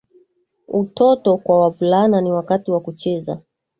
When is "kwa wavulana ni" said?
1.37-2.31